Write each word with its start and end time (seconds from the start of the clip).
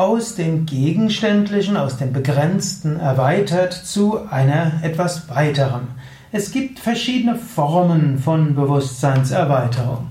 aus 0.00 0.34
dem 0.34 0.64
Gegenständlichen, 0.64 1.76
aus 1.76 1.98
dem 1.98 2.14
Begrenzten 2.14 2.98
erweitert 2.98 3.74
zu 3.74 4.26
einer 4.30 4.72
etwas 4.82 5.28
weiteren. 5.28 5.88
Es 6.32 6.52
gibt 6.52 6.78
verschiedene 6.78 7.36
Formen 7.36 8.18
von 8.18 8.54
Bewusstseinserweiterung. 8.54 10.06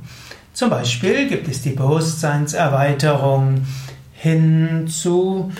Zum 0.54 0.70
Beispiel 0.70 1.28
gibt 1.28 1.48
es 1.48 1.64
die 1.64 1.72
Bewusstseinserweiterung 1.72 3.66
hin 4.14 4.88
zu 4.88 5.52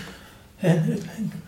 äh, 0.62 0.76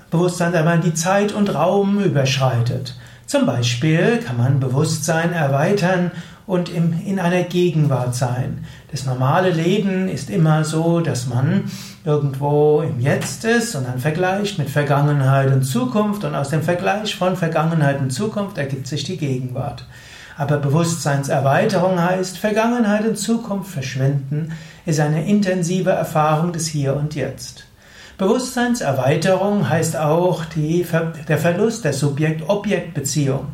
Bewusstseinserweiterung, 0.10 0.82
die 0.84 0.96
Zeit 0.96 1.34
und 1.34 1.54
Raum 1.54 2.02
überschreitet. 2.04 2.96
Zum 3.32 3.46
Beispiel 3.46 4.18
kann 4.18 4.36
man 4.36 4.60
Bewusstsein 4.60 5.32
erweitern 5.32 6.12
und 6.48 6.68
in 6.68 7.18
einer 7.18 7.44
Gegenwart 7.44 8.14
sein. 8.14 8.66
Das 8.92 9.06
normale 9.06 9.52
Leben 9.52 10.10
ist 10.10 10.30
immer 10.30 10.66
so, 10.66 11.00
dass 11.00 11.28
man 11.28 11.72
irgendwo 12.04 12.82
im 12.82 13.00
Jetzt 13.00 13.46
ist 13.46 13.74
und 13.76 13.88
dann 13.88 14.00
vergleicht 14.00 14.60
mit 14.60 14.70
Vergangenheit 14.70 15.50
und 15.50 15.64
Zukunft 15.64 16.26
und 16.26 16.36
aus 16.36 16.50
dem 16.50 16.62
Vergleich 16.62 17.16
von 17.16 17.38
Vergangenheit 17.38 18.02
und 18.02 18.10
Zukunft 18.10 18.58
ergibt 18.58 18.88
sich 18.88 19.06
die 19.06 19.16
Gegenwart. 19.16 19.88
Aber 20.36 20.58
Bewusstseinserweiterung 20.58 22.02
heißt, 22.02 22.38
Vergangenheit 22.38 23.08
und 23.08 23.18
Zukunft 23.18 23.72
verschwinden, 23.72 24.52
ist 24.86 25.00
eine 25.00 25.26
intensive 25.26 25.92
Erfahrung 25.92 26.52
des 26.52 26.68
Hier 26.68 26.98
und 26.98 27.16
Jetzt. 27.16 27.71
Bewusstseinserweiterung 28.22 29.68
heißt 29.68 29.98
auch 29.98 30.46
die, 30.46 30.86
der 31.28 31.40
Verlust 31.40 31.86
der 31.86 31.94
Subjekt-Objekt-Beziehung. 31.94 33.48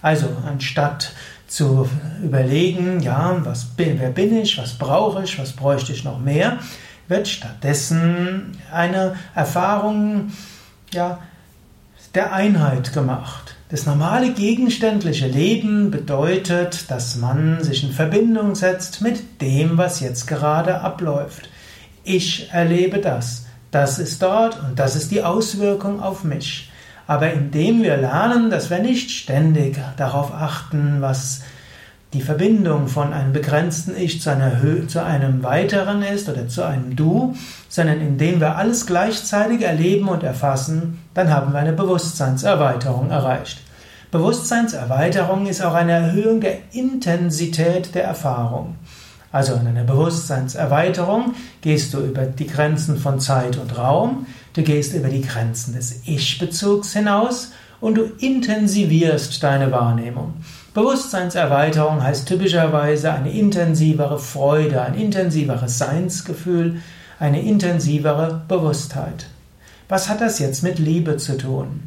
Also 0.00 0.28
anstatt 0.48 1.12
zu 1.46 1.90
überlegen, 2.22 3.00
ja, 3.00 3.38
was 3.44 3.66
wer 3.76 4.08
bin 4.08 4.34
ich, 4.38 4.56
was 4.56 4.78
brauche 4.78 5.24
ich, 5.24 5.38
was 5.38 5.52
bräuchte 5.52 5.92
ich 5.92 6.04
noch 6.04 6.18
mehr, 6.20 6.56
wird 7.06 7.28
stattdessen 7.28 8.56
eine 8.72 9.14
Erfahrung 9.34 10.32
ja, 10.90 11.18
der 12.14 12.32
Einheit 12.32 12.94
gemacht. 12.94 13.56
Das 13.68 13.84
normale 13.84 14.32
gegenständliche 14.32 15.26
Leben 15.26 15.90
bedeutet, 15.90 16.90
dass 16.90 17.16
man 17.16 17.62
sich 17.62 17.84
in 17.84 17.92
Verbindung 17.92 18.54
setzt 18.54 19.02
mit 19.02 19.42
dem, 19.42 19.76
was 19.76 20.00
jetzt 20.00 20.26
gerade 20.26 20.80
abläuft. 20.80 21.50
Ich 22.04 22.50
erlebe 22.52 23.00
das. 23.00 23.44
Das 23.74 23.98
ist 23.98 24.22
dort 24.22 24.56
und 24.62 24.78
das 24.78 24.94
ist 24.94 25.10
die 25.10 25.24
Auswirkung 25.24 26.00
auf 26.00 26.22
mich. 26.22 26.70
Aber 27.08 27.32
indem 27.32 27.82
wir 27.82 27.96
lernen, 27.96 28.48
dass 28.48 28.70
wir 28.70 28.78
nicht 28.78 29.10
ständig 29.10 29.80
darauf 29.96 30.32
achten, 30.32 30.98
was 31.00 31.40
die 32.12 32.22
Verbindung 32.22 32.86
von 32.86 33.12
einem 33.12 33.32
begrenzten 33.32 33.96
Ich 33.96 34.22
zu, 34.22 34.30
einer 34.30 34.60
Höhe, 34.60 34.86
zu 34.86 35.02
einem 35.02 35.42
weiteren 35.42 36.04
ist 36.04 36.28
oder 36.28 36.46
zu 36.46 36.62
einem 36.62 36.94
Du, 36.94 37.34
sondern 37.68 38.00
indem 38.00 38.38
wir 38.38 38.56
alles 38.56 38.86
gleichzeitig 38.86 39.62
erleben 39.62 40.06
und 40.06 40.22
erfassen, 40.22 41.00
dann 41.12 41.30
haben 41.30 41.52
wir 41.52 41.58
eine 41.58 41.72
Bewusstseinserweiterung 41.72 43.10
erreicht. 43.10 43.58
Bewusstseinserweiterung 44.12 45.46
ist 45.46 45.64
auch 45.64 45.74
eine 45.74 45.90
Erhöhung 45.94 46.40
der 46.40 46.58
Intensität 46.70 47.92
der 47.96 48.04
Erfahrung. 48.04 48.76
Also 49.34 49.54
in 49.54 49.66
einer 49.66 49.82
Bewusstseinserweiterung 49.82 51.34
gehst 51.60 51.92
du 51.92 51.98
über 51.98 52.22
die 52.22 52.46
Grenzen 52.46 52.96
von 52.96 53.18
Zeit 53.18 53.58
und 53.58 53.76
Raum, 53.76 54.26
du 54.52 54.62
gehst 54.62 54.94
über 54.94 55.08
die 55.08 55.22
Grenzen 55.22 55.74
des 55.74 56.02
Ich-Bezugs 56.04 56.92
hinaus 56.92 57.50
und 57.80 57.96
du 57.96 58.04
intensivierst 58.20 59.42
deine 59.42 59.72
Wahrnehmung. 59.72 60.34
Bewusstseinserweiterung 60.72 62.00
heißt 62.00 62.28
typischerweise 62.28 63.12
eine 63.12 63.32
intensivere 63.32 64.20
Freude, 64.20 64.82
ein 64.82 64.94
intensiveres 64.94 65.78
Seinsgefühl, 65.78 66.80
eine 67.18 67.42
intensivere 67.42 68.40
Bewusstheit. 68.46 69.26
Was 69.88 70.08
hat 70.08 70.20
das 70.20 70.38
jetzt 70.38 70.62
mit 70.62 70.78
Liebe 70.78 71.16
zu 71.16 71.36
tun? 71.36 71.82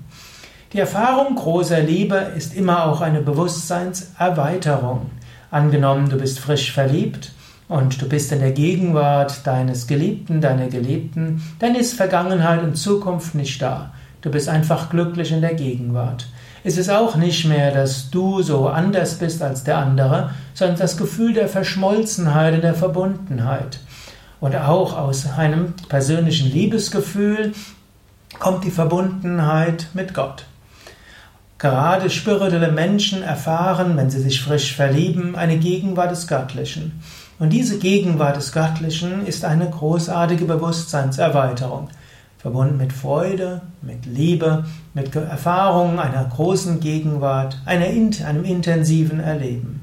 Die 0.74 0.80
Erfahrung 0.80 1.36
großer 1.36 1.80
Liebe 1.80 2.18
ist 2.36 2.54
immer 2.54 2.88
auch 2.88 3.00
eine 3.00 3.22
Bewusstseinserweiterung. 3.22 5.12
Angenommen, 5.50 6.10
du 6.10 6.18
bist 6.18 6.40
frisch 6.40 6.74
verliebt 6.74 7.32
und 7.68 8.02
du 8.02 8.08
bist 8.08 8.32
in 8.32 8.40
der 8.40 8.52
Gegenwart 8.52 9.46
deines 9.46 9.88
Geliebten, 9.88 10.42
deiner 10.42 10.68
Geliebten, 10.68 11.42
dann 11.60 11.76
ist 11.76 11.94
Vergangenheit 11.94 12.64
und 12.64 12.76
Zukunft 12.78 13.36
nicht 13.36 13.62
da. 13.62 13.94
Du 14.22 14.32
bist 14.32 14.50
einfach 14.50 14.90
glücklich 14.90 15.32
in 15.32 15.42
der 15.42 15.54
Gegenwart. 15.54 16.28
Es 16.64 16.78
ist 16.78 16.90
auch 16.90 17.16
nicht 17.16 17.46
mehr, 17.46 17.72
dass 17.72 18.10
du 18.10 18.42
so 18.42 18.68
anders 18.68 19.16
bist 19.16 19.42
als 19.42 19.64
der 19.64 19.78
andere, 19.78 20.32
sondern 20.54 20.78
das 20.78 20.98
Gefühl 20.98 21.34
der 21.34 21.48
Verschmolzenheit 21.48 22.56
und 22.56 22.62
der 22.62 22.74
Verbundenheit. 22.74 23.80
Und 24.40 24.56
auch 24.56 24.98
aus 24.98 25.26
einem 25.38 25.74
persönlichen 25.90 26.52
Liebesgefühl 26.52 27.54
kommt 28.40 28.64
die 28.64 28.72
Verbundenheit 28.72 29.88
mit 29.94 30.14
Gott. 30.14 30.46
Gerade 31.58 32.10
spirituelle 32.10 32.72
Menschen 32.72 33.24
erfahren, 33.24 33.98
wenn 33.98 34.12
sie 34.12 34.22
sich 34.22 34.42
frisch 34.42 34.76
verlieben, 34.76 35.36
eine 35.36 35.58
Gegenwart 35.58 36.12
des 36.12 36.28
Göttlichen. 36.28 37.02
Und 37.40 37.52
diese 37.52 37.78
Gegenwart 37.78 38.38
des 38.38 38.52
Göttlichen 38.52 39.26
ist 39.28 39.46
eine 39.46 39.70
großartige 39.70 40.46
Bewusstseinserweiterung, 40.46 41.90
verbunden 42.40 42.78
mit 42.78 42.92
Freude, 42.92 43.62
mit 43.84 44.08
Liebe, 44.08 44.66
mit 44.96 45.16
Erfahrung 45.16 46.00
einer 46.00 46.26
großen 46.26 46.80
Gegenwart, 46.80 47.62
einer, 47.66 47.86
einem 47.86 48.44
intensiven 48.44 49.20
Erleben. 49.20 49.82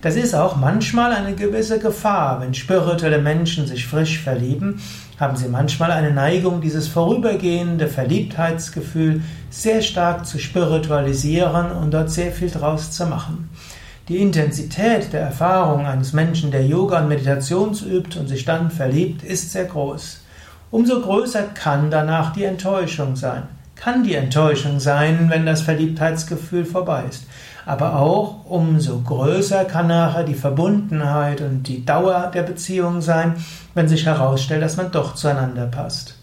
Das 0.00 0.14
ist 0.14 0.34
auch 0.34 0.54
manchmal 0.54 1.12
eine 1.12 1.34
gewisse 1.34 1.80
Gefahr. 1.80 2.40
Wenn 2.40 2.54
spirituelle 2.54 3.20
Menschen 3.20 3.66
sich 3.66 3.84
frisch 3.84 4.20
verlieben, 4.20 4.80
haben 5.18 5.36
sie 5.36 5.48
manchmal 5.48 5.90
eine 5.90 6.12
Neigung, 6.12 6.60
dieses 6.60 6.86
vorübergehende 6.86 7.88
Verliebtheitsgefühl 7.88 9.22
sehr 9.50 9.82
stark 9.82 10.24
zu 10.26 10.38
spiritualisieren 10.38 11.72
und 11.72 11.92
dort 11.92 12.10
sehr 12.10 12.30
viel 12.30 12.50
draus 12.50 12.92
zu 12.92 13.06
machen. 13.06 13.50
Die 14.08 14.18
Intensität 14.18 15.12
der 15.12 15.20
Erfahrung 15.20 15.86
eines 15.86 16.12
Menschen, 16.12 16.50
der 16.50 16.66
Yoga 16.66 17.00
und 17.00 17.08
Meditation 17.08 17.76
übt 17.86 18.18
und 18.18 18.26
sich 18.26 18.44
dann 18.44 18.70
verliebt, 18.70 19.22
ist 19.22 19.52
sehr 19.52 19.66
groß. 19.66 20.20
Umso 20.70 21.00
größer 21.00 21.42
kann 21.54 21.90
danach 21.90 22.32
die 22.32 22.44
Enttäuschung 22.44 23.16
sein. 23.16 23.42
Kann 23.76 24.02
die 24.02 24.14
Enttäuschung 24.14 24.80
sein, 24.80 25.26
wenn 25.30 25.46
das 25.46 25.62
Verliebtheitsgefühl 25.62 26.64
vorbei 26.64 27.04
ist 27.08 27.24
aber 27.68 27.96
auch 27.98 28.46
umso 28.46 28.98
größer 29.00 29.66
kann 29.66 29.88
nachher 29.88 30.24
die 30.24 30.34
Verbundenheit 30.34 31.42
und 31.42 31.64
die 31.64 31.84
Dauer 31.84 32.30
der 32.32 32.42
Beziehung 32.42 33.02
sein, 33.02 33.34
wenn 33.74 33.88
sich 33.88 34.06
herausstellt, 34.06 34.62
dass 34.62 34.78
man 34.78 34.90
doch 34.90 35.14
zueinander 35.14 35.66
passt. 35.66 36.14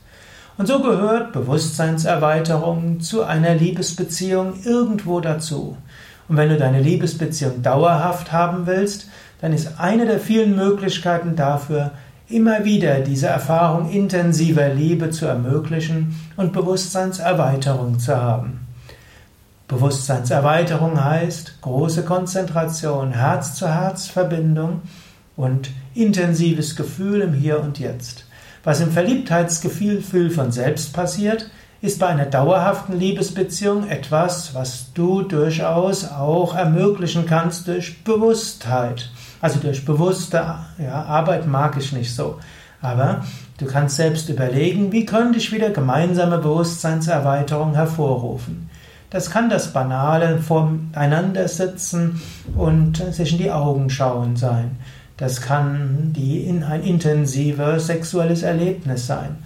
Und 0.58 0.68
so 0.68 0.82
gehört 0.82 1.34
Bewusstseinserweiterung 1.34 3.00
zu 3.00 3.24
einer 3.24 3.54
Liebesbeziehung 3.54 4.56
irgendwo 4.64 5.20
dazu. 5.20 5.78
Und 6.28 6.38
wenn 6.38 6.50
du 6.50 6.58
deine 6.58 6.82
Liebesbeziehung 6.82 7.62
dauerhaft 7.62 8.32
haben 8.32 8.66
willst, 8.66 9.08
dann 9.42 9.54
ist 9.54 9.80
eine 9.80 10.06
der 10.06 10.20
vielen 10.20 10.56
Möglichkeiten 10.56 11.36
dafür, 11.36 11.92
immer 12.28 12.66
wieder 12.66 13.02
diese 13.02 13.28
Erfahrung 13.28 13.92
intensiver 13.92 14.70
Liebe 14.70 15.12
zu 15.12 15.26
ermöglichen 15.26 16.20
und 16.38 16.54
Bewusstseinserweiterung 16.54 18.00
zu 18.00 18.16
haben. 18.16 18.66
Bewusstseinserweiterung 19.68 21.04
heißt 21.04 21.62
große 21.62 22.04
Konzentration, 22.04 23.12
Herz-zu-Herz-Verbindung 23.12 24.82
und 25.36 25.72
intensives 25.94 26.76
Gefühl 26.76 27.22
im 27.22 27.34
Hier 27.34 27.62
und 27.62 27.80
Jetzt. 27.80 28.26
Was 28.64 28.82
im 28.82 28.92
Verliebtheitsgefühl 28.92 30.32
von 30.32 30.52
selbst 30.52 30.94
passiert, 30.94 31.50
ist 31.86 32.00
bei 32.00 32.08
einer 32.08 32.26
dauerhaften 32.26 32.98
Liebesbeziehung 32.98 33.88
etwas, 33.88 34.56
was 34.56 34.92
du 34.94 35.22
durchaus 35.22 36.10
auch 36.10 36.56
ermöglichen 36.56 37.28
kannst 37.28 37.68
durch 37.68 38.04
Bewusstheit. 38.04 39.12
Also 39.40 39.60
durch 39.60 39.86
bewusste 39.86 40.38
ja, 40.80 41.04
Arbeit 41.04 41.46
mag 41.46 41.78
ich 41.78 41.94
nicht 41.94 42.16
so. 42.16 42.40
Aber 42.82 43.24
du 43.60 43.68
kannst 43.68 43.98
selbst 43.98 44.30
überlegen, 44.30 44.92
wie 44.92 45.06
könnte 45.06 45.38
ich 45.38 45.52
wieder 45.52 45.70
gemeinsame 45.70 46.40
Bewusstseinserweiterung 46.40 47.76
hervorrufen. 47.76 48.70
Das 49.12 49.30
kann 49.30 49.50
das 49.50 49.72
banale 49.72 50.40
voreinander 50.40 51.48
sitzen 51.48 52.20
und 52.56 52.98
sich 53.14 53.34
in 53.34 53.38
die 53.38 53.52
Augen 53.52 53.92
schauen 53.92 54.36
sein. 54.36 54.78
Das 55.18 55.40
kann 55.40 56.14
die, 56.14 56.50
ein 56.50 56.84
intensives 56.84 57.88
sexuelles 57.88 58.42
Erlebnis 58.42 59.06
sein. 59.06 59.38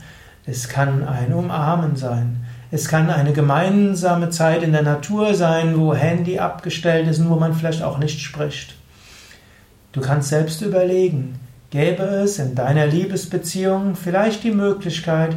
Es 0.46 0.68
kann 0.68 1.08
ein 1.08 1.34
Umarmen 1.34 1.96
sein. 1.96 2.46
Es 2.72 2.88
kann 2.88 3.10
eine 3.10 3.34
gemeinsame 3.34 4.30
Zeit 4.30 4.64
in 4.64 4.72
der 4.72 4.84
Natur 4.84 5.34
sein, 5.34 5.80
wo 5.80 5.94
Handy 5.96 6.40
abgestellt 6.40 7.08
ist 7.08 7.20
und 7.20 7.30
wo 7.30 7.36
man 7.36 7.54
vielleicht 7.54 7.82
auch 7.82 7.98
nicht 7.98 8.20
spricht. 8.22 8.76
Du 9.92 10.02
kannst 10.02 10.30
selbst 10.30 10.62
überlegen, 10.62 11.40
gäbe 11.72 12.04
es 12.04 12.38
in 12.38 12.54
deiner 12.54 12.86
Liebesbeziehung 12.86 13.96
vielleicht 13.96 14.44
die 14.44 14.52
Möglichkeit, 14.52 15.36